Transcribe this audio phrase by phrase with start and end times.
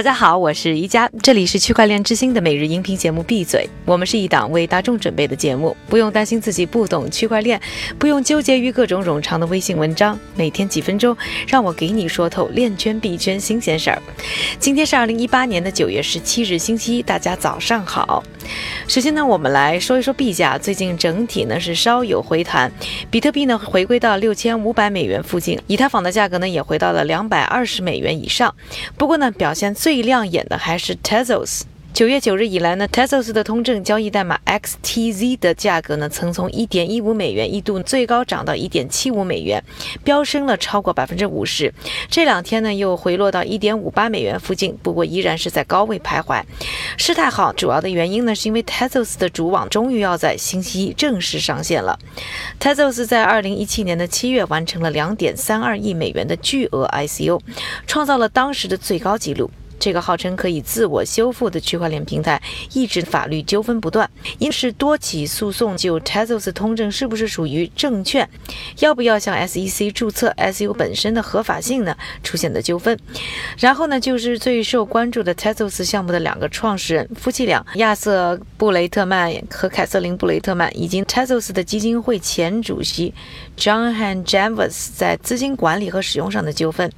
[0.00, 3.68] 大家好，我是宜家，这里是区块链之星的每日音频节目《闭嘴》。
[3.84, 7.60] 我们是一档为大众准备的节目，不用担心自己不懂区块链，
[7.98, 10.18] 不用纠结于各种冗长的微信文章。
[10.34, 11.14] 每天几分钟，
[11.46, 14.00] 让我给你说透链圈币圈新鲜事儿。
[14.58, 18.24] 今天是二零一八年的九月十七日，星期一，大家早上好。
[18.88, 22.72] 首先呢，我们来说一说币价，最近整体呢是稍有回弹，
[23.10, 28.54] 比特币呢回归到六千五百美元附近，以太坊的价格呢也回到了两百二十美元以上。
[28.96, 31.62] 不过呢，表现最最亮眼的还是 Tezos。
[31.92, 39.60] 九月九日以来呢，Tezos 的通证交易代码 XTZ 的价格呢，曾从一点一五美元一度最高涨到一点七五美元，
[40.04, 41.74] 飙升了超过百分之五十。
[42.08, 46.40] 这两天呢，又回落到一点五八美元附近，不过依然是在高位徘徊。
[46.96, 51.98] 事态好，主要的原因呢，是因为 Tezos 的主网终于要在星期一正式上线了。
[52.60, 57.40] Tezos 在二零一七年的七月完成了两点三二亿美元的巨额 ICO，
[57.88, 59.50] 创造了当时的最高纪录。
[59.80, 62.40] 这个号称可以自我修复的区块链平台，
[62.74, 68.28] 一直法律纠纷不断，因是多起诉讼就 Tezos 通证是不是属于证券，
[68.80, 71.96] 要不要向 SEC 注册 SU 本身的合法性呢？
[72.22, 72.96] 出现的纠纷。
[73.58, 83.14] 然后呢，就是最受关注的 Tezos 项目的两个创始人夫妻俩亚瑟布雷特曼和凯瑟琳布雷特曼，以及 Tezos 的基金会前主席
[83.56, 86.92] John Han Javas 在资金管理和使用上的纠纷。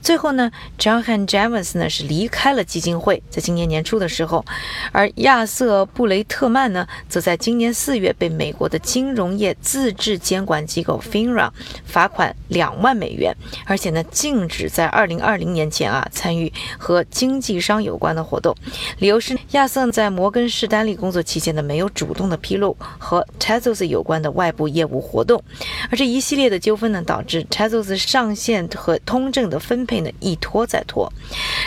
[0.00, 2.27] 最后呢，John Han Javas 呢是离。
[2.28, 4.44] 开了基金会，在今年年初的时候，
[4.92, 11.50] 而亚瑟布雷特曼呢，则在今年四月被美国的金融业自治监管机构 FINRA
[11.86, 18.54] 罚款两万美元，而且呢，禁止在二零二零年前啊参与和经纪商有关的活动。
[18.98, 25.42] 理由是亚瑟在摩根士丹利工作期间呢，没有主动的披露和 Tezos 有关的外部业务活动。
[25.90, 31.10] 而这一系列的纠纷呢，导致 Tezos 上线和通证的分配呢，一拖再拖，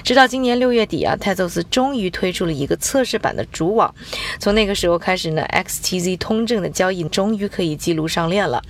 [0.03, 0.50] 直到今年。
[0.51, 3.93] 年六月底啊，泰宙斯终于推出了一个测试版的主网。
[4.37, 8.61] 从那个时候开始呢，XTZ 通证的交易终于可以记录上链了。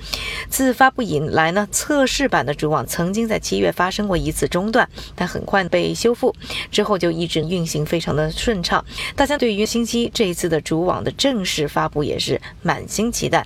[0.48, 6.36] 自发布以来呢，测试版的主网曾经在七月发生过一次中断，但很快被修复，
[6.72, 8.86] 之后就一直运行非常的顺畅。
[9.16, 13.44] 大家对于星期这一次的主网的正式发布也是满心期待。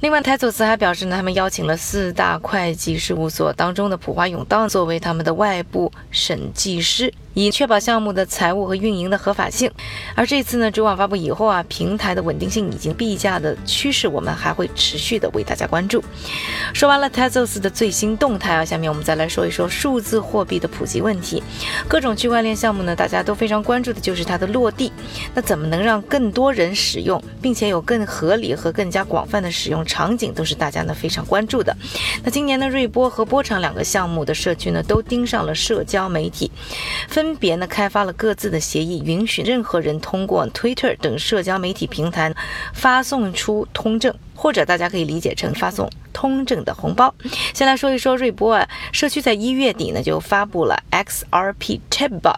[0.00, 7.12] 另外，泰佐斯还表示呢，他们邀请了四大会计事务所当中的普华永道作为他们的外部审计师。
[7.34, 9.70] 以确保项目的财务和运营的合法性。
[10.14, 16.02] 而这次呢，主网发布以后啊，平台的稳定性以及币价的趋势，我们还会持续的为大家关注。
[16.74, 21.42] 说完了 Tezos 的最新动态啊，下面我们再来说一说数字货币的普及问题。
[21.88, 24.92] 各种区块链项目呢，大家都非常关注的就是它的落地。
[25.34, 31.74] 那怎么能让更多人使用，并且有更合理和更加广泛的使用场景，都是大家呢非常关注的。
[32.22, 36.50] 那今年呢，瑞波和波场两个项目的社区呢，都盯上了社交媒体，
[37.08, 37.21] 分。
[37.22, 42.34] 分别呢开发了各自的协议，允许任何人通过 Twitter 等社交媒体平台
[42.74, 44.12] 发送出通证。
[44.34, 47.14] 或者大家可以理解成发送通证的红包。
[47.54, 52.36] 先来说一说瑞波啊，社区在一月底呢就发布了 XRP Chatbot，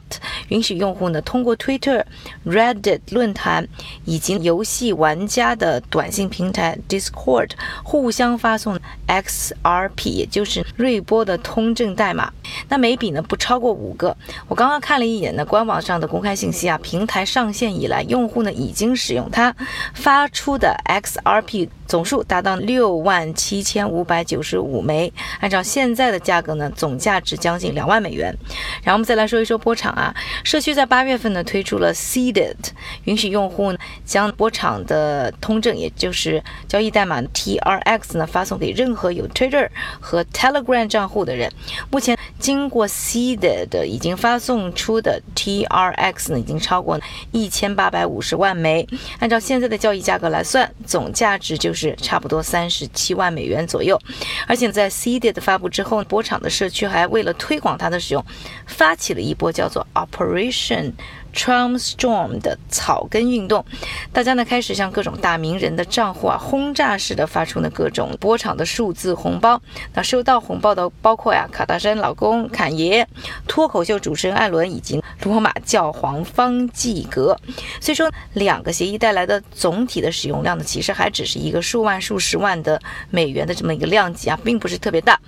[0.49, 2.05] 允许用户呢通过 Twitter、
[2.45, 3.67] Reddit 论坛
[4.05, 7.51] 以及游戏玩家的短信平台 Discord
[7.83, 12.33] 互相发送 XRP，也就是瑞波的通证代码。
[12.69, 14.17] 那每笔呢不超过五个。
[14.49, 19.55] 我刚刚看了一眼呢官网上的公开信息啊，平台上线以来，用户呢已经使用它
[19.95, 21.69] 发出的 XRP。
[21.87, 28.35] 总数达到六万七千五百九十五枚，按照现在的价格呢，总价值将近两万美元。
[28.83, 32.57] 然后我们再来说一说波场啊，社区在八月份呢推出了 Seeded，
[33.05, 33.75] 允许用户
[34.05, 39.69] 将波场的通证，也就是交易代码 TRX 呢发送给任何有 Twitter
[40.01, 41.53] 和 Telegram 账户的人。
[41.91, 46.99] 目前经过 Seeded 已经发送出的 TRX 呢已经超过
[47.31, 48.87] 一千八百五十万枚，
[49.19, 51.74] 按照现在的交易价格来算，总价值就。
[51.75, 53.99] 是差不多三十七万美元左右，
[54.47, 58.25] 而且在 Seeded 的发布之后，波场的社区还为了推广它的使用，
[58.67, 60.93] 发起了一波叫做 Operation。
[61.35, 63.65] Trump Storm 的草根运动，
[64.13, 69.61] 大家呢开始向各种大名人的账户啊轰炸式的发出呢各种波场的数字红包。
[69.95, 73.05] 那收到红包的包括呀卡戴珊老公坎爷、
[73.49, 77.39] 脱口秀主持人艾伦以及罗马教皇方济格。
[77.81, 82.81] 所以说，两个协议带来的总体的使用量呢，其实还只是一个数万、数十万的
[83.11, 85.19] 美元的这么一个量级啊，并不是特别大。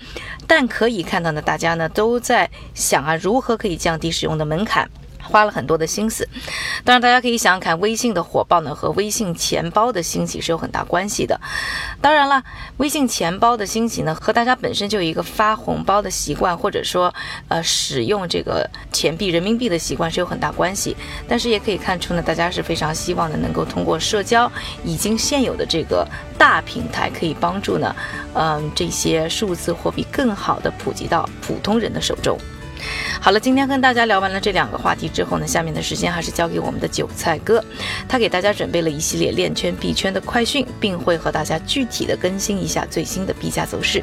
[0.47, 4.91] 但可以看到呢，大家呢都在想啊，如何可以降低使用的门槛。
[5.27, 6.29] 花了很多的心思。
[6.85, 11.41] 当然，大家可以想想看，微信的火爆呢和微信钱包的兴起是有很大关系的。
[12.01, 12.43] 当然了，
[12.77, 17.13] 微信钱包的兴起呢和大家本身就有一个发红包的习惯，或者说
[17.49, 20.97] 呃使用这个钱币人民币的习惯是有很大关系。
[21.29, 24.51] 但是也可以看出呢，大家是非常希望呢能够通过社交
[24.85, 26.07] 已经现有的这个
[26.39, 27.95] 大平台，可以帮助呢，
[28.35, 32.39] 嗯这些数字货币更好的普及到普通人的手中。
[33.21, 37.65] 好了，今天跟大家聊完了这两个话题之后呢，下面的时间还是交给我们的韭菜哥，
[38.09, 44.03] 他给大家准备了一系列链圈币圈的快讯，并会和大家具体的更新一下最新的币价走势。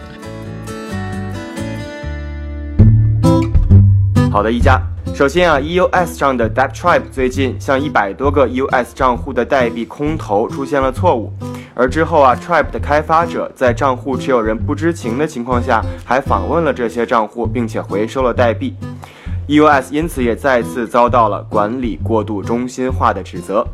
[4.31, 4.81] 好的，一家。
[5.13, 11.31] 首先啊，EOS 上的 Debt Tribe 最近向一百多个 EOS 账户的代币空投出现了错误。
[11.75, 18.75] 而之后啊，Tribe 的开发者在账户持有人不知情的情况下，还访问了这些账户，并且回收了代币。
[19.47, 23.65] EOS 因此也再次遭到了管理过度中心化的指责。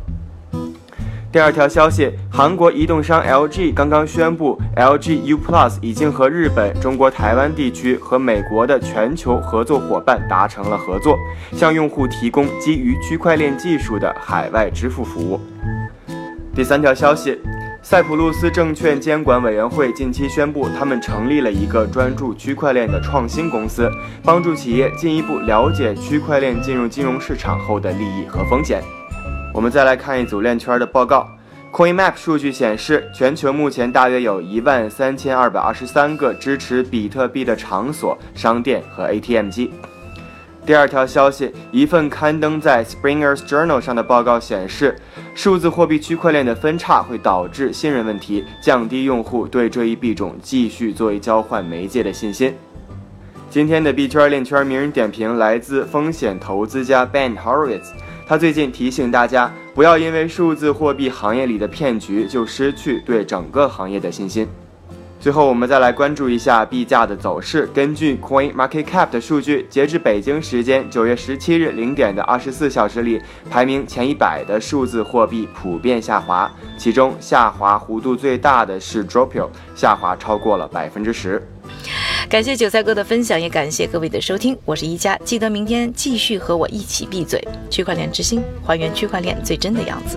[1.30, 11.16] 第二条消息，韩国移动商 LG 刚刚宣布，LG U Plus 已经和日本、中国台湾地区和美国的全球合作伙伴达成了合作，
[11.52, 15.38] 向用户提供基于区块链技术的海外支付服务。
[16.54, 17.38] 第三条消息。
[17.82, 23.90] 塞浦路斯证券监管委员会近期宣布，他们成立了一个专注区块链的创新公司，
[24.22, 28.82] 帮助企业进一步了解区块链进入金融市场后的利益和风险。
[29.54, 31.26] 我们再来看一组链圈的报告
[31.72, 39.72] ，CoinMap 数据显示，全球目前大约有一万三千二百二十三个支持比特币的场所、商店和 ATM 机。
[40.70, 44.94] 第二条消息，一份刊登在 Springer's Journal 上的报告显示，
[45.34, 52.54] 数字货币区块链的分叉会导致信任问题，降低用户对这一币种继续作为交换媒介的信心。
[53.50, 57.90] 今天的币圈链圈名人点评来自风险投资家 Ben Horowitz，
[58.24, 64.46] 他最近提醒大家，不要因为数字货币行业里的骗局就失去对整个行业的信心。
[65.20, 67.68] 最后，我们再来关注一下币价的走势。
[67.74, 73.20] 根据 Coin Market Cap 的数据，截至北京时间九月十七日零点的二十四小时里，
[73.50, 81.46] 排名前一百的数字货币普遍下滑，其中下滑幅度最大的是 Dropio，下滑超过了百分之十。
[82.30, 84.56] 感谢韭菜哥的分享，也感谢各位的收听。
[84.64, 87.46] 我是一加，记得明天继续和我一起闭嘴。
[87.68, 90.16] 区块链之星，还原区块链最真的样子。